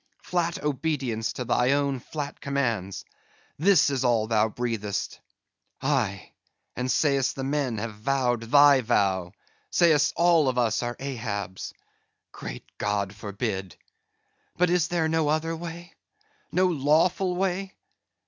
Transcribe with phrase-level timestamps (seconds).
[0.23, 3.05] Flat obedience to thy own flat commands,
[3.59, 5.19] this is all thou breathest.
[5.79, 6.31] Aye,
[6.75, 9.31] and say'st the men have vow'd thy vow;
[9.69, 11.71] say'st all of us are Ahabs.
[12.31, 15.93] Great God forbid!—But is there no other way?
[16.51, 17.75] no lawful way?